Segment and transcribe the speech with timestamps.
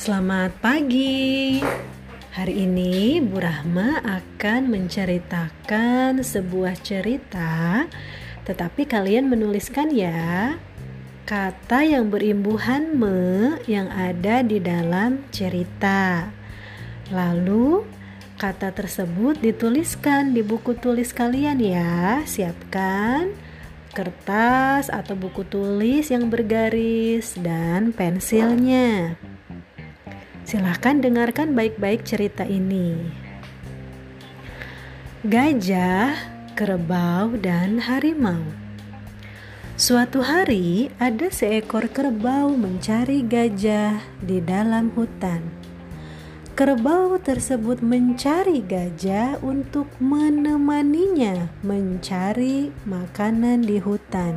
[0.00, 1.60] Selamat pagi.
[2.32, 7.84] Hari ini Bu Rahma akan menceritakan sebuah cerita,
[8.48, 10.56] tetapi kalian menuliskan ya
[11.28, 16.32] kata yang berimbuhan me yang ada di dalam cerita.
[17.12, 17.84] Lalu
[18.40, 22.24] kata tersebut dituliskan di buku tulis kalian ya.
[22.24, 23.36] Siapkan
[23.92, 29.20] kertas atau buku tulis yang bergaris dan pensilnya.
[30.50, 32.98] Silahkan dengarkan baik-baik cerita ini.
[35.22, 36.10] Gajah,
[36.58, 38.42] kerbau, dan harimau.
[39.78, 45.46] Suatu hari ada seekor kerbau mencari gajah di dalam hutan.
[46.58, 54.34] Kerbau tersebut mencari gajah untuk menemaninya mencari makanan di hutan.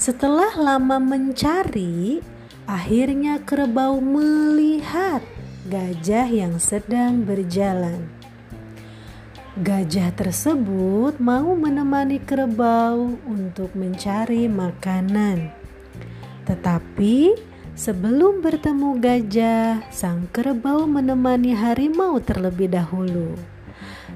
[0.00, 2.24] Setelah lama mencari,
[2.70, 5.26] Akhirnya kerbau melihat
[5.66, 8.06] gajah yang sedang berjalan.
[9.58, 15.50] Gajah tersebut mau menemani kerbau untuk mencari makanan.
[16.46, 17.34] Tetapi
[17.74, 23.34] sebelum bertemu gajah, sang kerbau menemani harimau terlebih dahulu.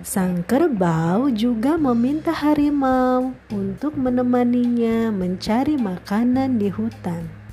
[0.07, 7.44] Sang kerbau juga meminta harimau untuk menemaninya mencari makanan di hutan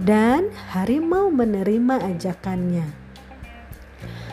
[0.00, 2.88] dan harimau menerima ajakannya.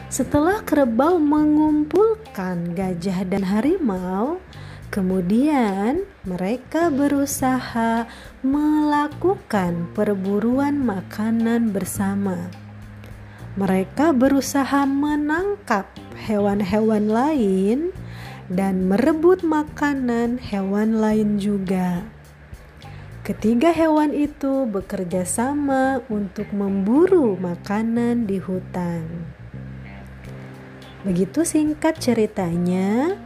[0.08, 4.40] Setelah kerbau mengumpulkan gajah dan harimau,
[4.88, 8.08] kemudian mereka berusaha
[8.40, 12.48] melakukan perburuan makanan bersama.
[13.60, 15.92] Mereka berusaha menangkap
[16.24, 17.92] hewan-hewan lain
[18.48, 22.08] dan merebut makanan hewan lain juga.
[23.28, 29.04] Ketiga hewan itu bekerja sama untuk memburu makanan di hutan.
[31.04, 33.20] Begitu singkat ceritanya.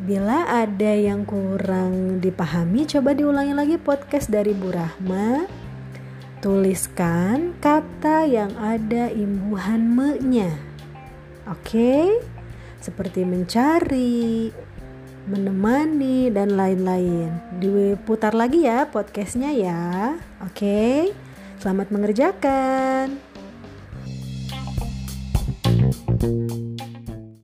[0.00, 5.44] Bila ada yang kurang dipahami, coba diulangi lagi podcast dari Bu Rahma.
[6.40, 10.48] Tuliskan kata yang ada imbuhan me-nya.
[11.44, 12.24] Oke?
[12.80, 14.48] Seperti mencari,
[15.26, 17.30] menemani dan lain-lain.
[17.62, 20.16] Diputar lagi ya podcastnya ya.
[20.42, 21.14] Oke,
[21.62, 23.31] selamat mengerjakan.